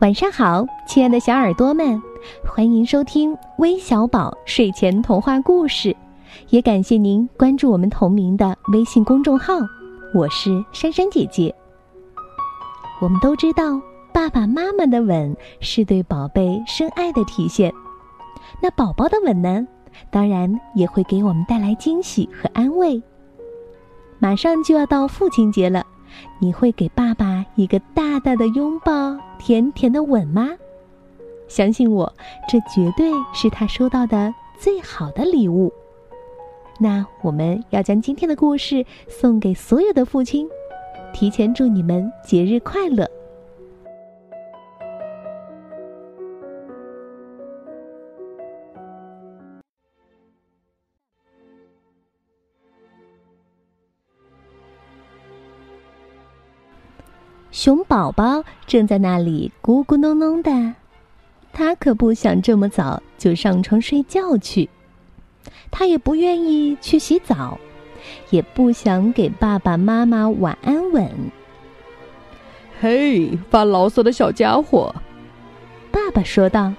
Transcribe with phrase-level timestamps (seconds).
[0.00, 2.00] 晚上好，亲爱的小耳朵们，
[2.46, 5.96] 欢迎收听微小宝睡前童话故事，
[6.50, 9.54] 也感谢您关注我们同名的微信公众号。
[10.12, 11.54] 我是珊珊姐姐。
[13.00, 13.80] 我们都知道，
[14.12, 17.72] 爸爸妈妈的吻是对宝贝深爱的体现，
[18.60, 19.66] 那宝宝的吻呢，
[20.10, 23.02] 当然也会给我们带来惊喜和安慰。
[24.18, 25.86] 马上就要到父亲节了。
[26.38, 30.50] 你会给爸爸一个大大的拥抱、甜甜的吻吗？
[31.48, 32.12] 相信我，
[32.48, 35.72] 这绝对是他收到的最好的礼物。
[36.78, 40.46] 那我们要将今天的故事送给所有的父亲，
[41.14, 43.08] 提前祝你们节日快乐。
[57.56, 60.74] 熊宝宝正在那里咕咕哝哝的，
[61.54, 64.68] 他可不想这么早就上床睡觉去，
[65.70, 67.58] 他也不愿意去洗澡，
[68.28, 71.10] 也不想给爸爸妈妈晚安吻。
[72.78, 74.94] 嘿，发牢骚的小家伙，
[75.90, 76.74] 爸爸说道：“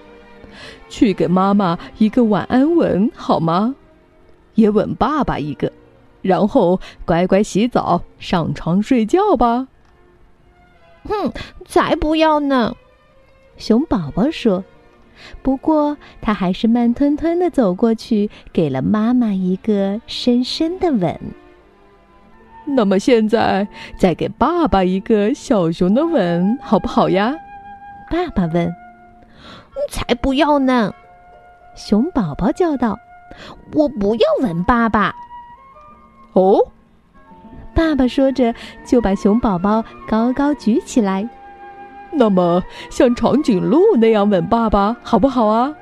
[0.89, 3.73] 去给妈妈一个晚安吻好吗？
[4.53, 5.73] 也吻爸爸一个，
[6.22, 9.70] 然后乖乖洗澡上床睡觉吧。”
[11.08, 11.34] 哼，
[11.66, 12.76] 才不要呢！
[13.58, 14.64] 熊宝宝说。
[15.42, 21.20] 不过他还是慢吞吞的走过去，给了妈妈一个深深的吻。
[22.66, 27.34] 那么现在再给爸爸一个小熊的吻，好不好呀？
[28.12, 28.72] 爸爸问。
[29.90, 30.94] 才不要呢！
[31.76, 32.98] 熊宝宝叫道
[33.74, 35.16] ：“我不要吻爸爸。”
[36.34, 36.72] 哦。
[37.78, 41.30] 爸爸说着，就把熊宝宝高高举起来。
[42.11, 45.76] 那么，像长颈鹿那样吻爸爸，好不好啊？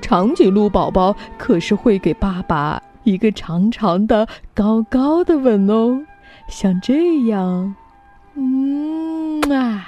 [0.00, 6.02] 长颈鹿宝宝可是会给爸爸一个长长的、高高的吻哦，
[6.48, 7.74] 像这样。
[8.34, 9.86] 嗯啊，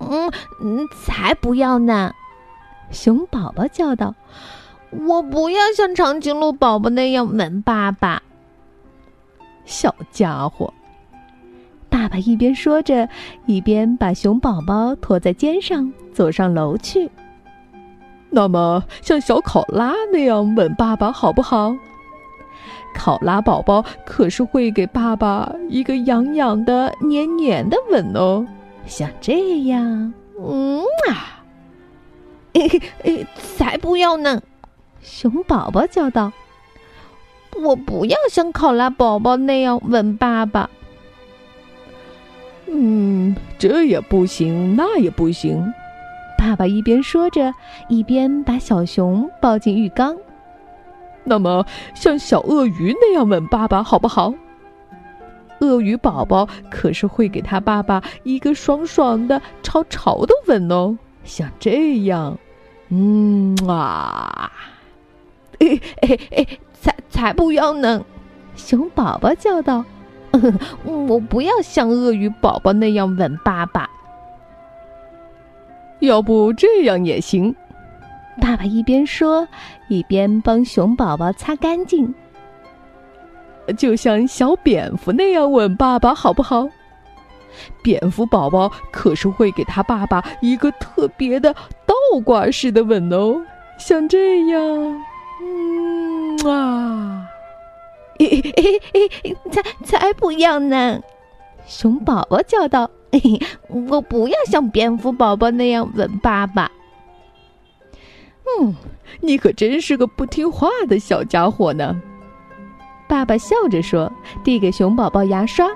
[0.00, 0.28] 嗯
[0.60, 2.12] 嗯，才不要呢！
[2.90, 4.16] 熊宝宝叫道
[4.90, 8.22] ：“我不要像长颈鹿宝宝那样吻爸爸。”
[9.68, 10.72] 小家伙，
[11.90, 13.06] 爸爸一边说着，
[13.44, 17.10] 一边把熊宝宝驮在肩上，走上楼去。
[18.30, 21.76] 那么，像小考拉那样吻爸爸好不好？
[22.94, 28.46] 考拉宝宝可是会给爸爸一个痒痒的、黏黏的吻哦，
[28.86, 30.12] 像这样。
[30.40, 31.44] 嗯啊，
[33.56, 34.40] 才不要呢！
[35.02, 36.32] 熊宝宝叫道。
[37.56, 40.68] 我不要像考拉宝宝那样吻爸爸。
[42.66, 45.72] 嗯，这也不行，那也不行。
[46.36, 47.52] 爸爸一边说着，
[47.88, 50.16] 一边把小熊抱进浴缸。
[51.24, 54.32] 那么，像小鳄鱼那样吻爸爸好不好？
[55.60, 62.38] 鳄鱼宝宝可是会给他爸爸一个爽爽的、潮潮的吻哦，像这样。
[62.90, 64.52] 嗯啊，
[65.58, 66.46] 哎哎哎！
[67.18, 68.04] 才不要呢！
[68.54, 69.84] 熊宝宝叫道
[70.86, 73.90] ：“我不要像鳄鱼宝宝那样吻爸爸。
[75.98, 77.52] 要不这样也行。”
[78.40, 79.48] 爸爸一边说，
[79.88, 82.14] 一边帮熊宝宝擦干净。
[83.76, 86.68] 就像小蝙蝠那样吻爸爸，好不好？
[87.82, 91.52] 蝙蝠宝宝可是会给他爸爸一个特别的
[91.84, 93.44] 倒挂式的吻哦，
[93.76, 94.60] 像这样。
[95.42, 96.07] 嗯。
[96.46, 97.28] 啊！
[99.50, 101.00] 才才不要呢！
[101.66, 102.90] 熊宝宝叫道
[103.68, 106.70] ：“我不要像蝙蝠宝宝那样吻爸爸。”
[108.60, 108.74] 嗯，
[109.20, 112.00] 你可真是个不听话的小家伙呢！
[113.06, 114.12] 爸爸笑着说，
[114.42, 115.68] 递给熊宝宝牙刷。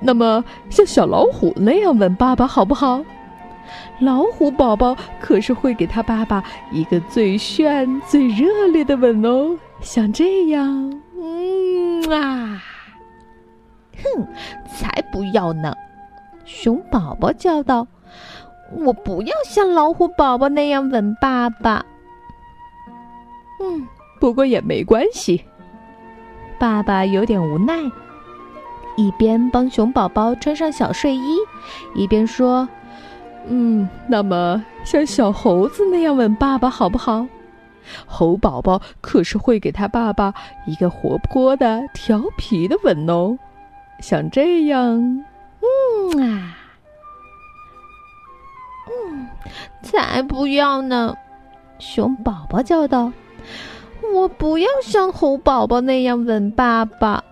[0.00, 3.02] 那么，像小老虎那样吻爸爸好不好？
[4.00, 12.62] 老虎宝宝可是会给他爸爸一个最炫、最热烈的吻哦，像这样，嗯啊，
[13.96, 14.26] 哼，
[14.66, 15.74] 才不要呢！
[16.44, 17.86] 熊宝宝叫道
[18.76, 21.84] ：“我不要像老虎宝宝那样吻爸爸。”
[23.60, 23.86] 嗯，
[24.20, 25.44] 不过也没关系。
[26.58, 27.74] 爸爸有点无奈，
[28.96, 31.36] 一边帮熊宝宝穿上小睡衣，
[31.94, 32.68] 一边说。
[33.48, 37.26] 嗯，那么像小猴子那样吻爸爸好不好？
[38.04, 40.34] 猴宝宝可是会给他爸爸
[40.66, 43.38] 一个活泼的、调皮的吻哦，
[44.00, 45.24] 像这样。
[45.60, 46.56] 嗯啊，
[48.88, 49.28] 嗯
[49.82, 51.14] 才不要呢！
[51.78, 53.12] 熊宝宝叫道
[54.14, 57.22] ：“我不要像猴宝宝那样吻爸爸。”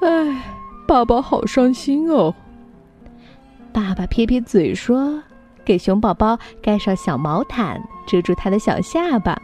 [0.00, 0.42] 哎，
[0.86, 2.32] 爸爸好伤心哦。
[3.76, 5.22] 爸爸撇撇嘴说
[5.62, 9.38] ：“给熊宝宝盖上小毛毯，遮住他的小下巴。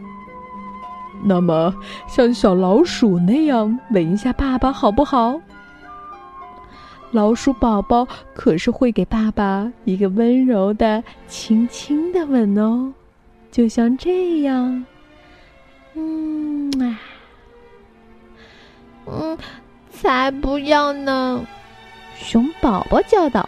[1.23, 1.75] 那么，
[2.09, 5.39] 像小老鼠那样吻一下爸爸，好不好？”
[7.13, 12.91] 老鼠宝宝可是会给爸爸一个温柔的、轻轻的吻哦，
[13.51, 14.83] 就像这样。
[15.93, 16.99] 嗯啊，
[19.05, 19.37] 嗯，
[19.91, 21.45] 才不要呢！
[22.17, 23.47] 熊宝宝叫道：“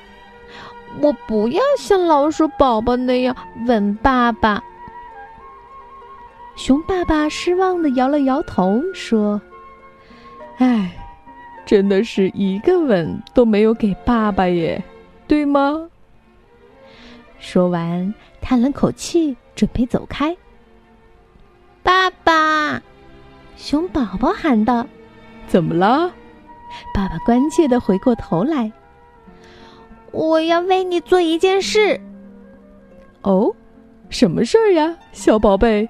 [1.01, 3.37] 我不要像老鼠宝宝那样
[3.67, 4.63] 吻爸爸。”
[6.57, 9.41] 熊爸爸失望的摇了摇头，说
[10.59, 10.91] ：“哎。”
[11.67, 14.85] 真的是一个吻都没有给爸爸耶，
[15.27, 15.89] 对吗？
[17.39, 20.37] 说完，叹了口气，准备走开。
[21.83, 22.83] 爸爸，
[23.57, 24.87] 熊宝宝喊道
[25.49, 26.13] ：“怎么了？”
[26.93, 28.71] 爸爸关切的回过头来
[30.15, 32.01] ：“我要为你做一件事。”
[33.23, 33.55] 哦，
[34.09, 35.89] 什么事儿呀，小宝贝？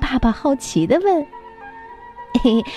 [0.00, 1.26] 爸爸好奇的问。
[2.42, 2.64] 嘿。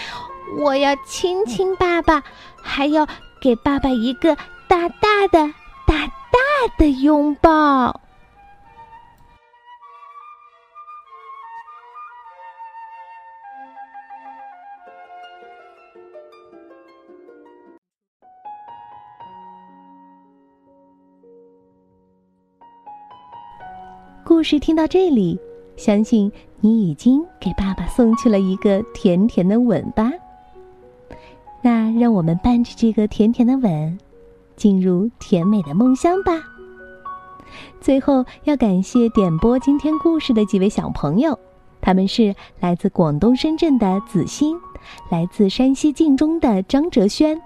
[0.59, 2.21] 我要亲亲爸爸，
[2.61, 3.07] 还要
[3.41, 4.35] 给爸爸一个
[4.67, 5.47] 大大的、
[5.87, 6.37] 大大
[6.77, 8.01] 的拥抱。
[24.33, 25.37] 故事听到这里，
[25.75, 26.31] 相信
[26.61, 30.09] 你已经给爸爸送去了一个甜甜的吻吧。
[31.61, 33.99] 那让我们伴着这个甜甜的吻，
[34.55, 36.41] 进入甜美的梦乡吧。
[37.81, 41.37] 最后要感谢点播今天故事的几位小朋友，
[41.81, 44.57] 他们是来自广东深圳的子欣，
[45.09, 47.39] 来自山西晋中的张哲轩，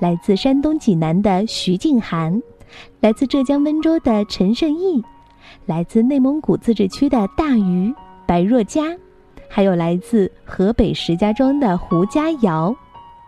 [0.00, 2.42] 来自山东济南的徐静涵，
[3.00, 5.04] 来自浙江温州的陈胜义，
[5.66, 7.94] 来自内蒙古自治区的大鱼
[8.26, 8.96] 白若佳，
[9.48, 12.74] 还有来自河北石家庄的胡佳瑶。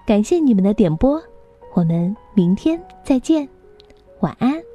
[0.07, 1.21] 感谢你们的点播，
[1.75, 3.49] 我们明天再见，
[4.21, 4.74] 晚安。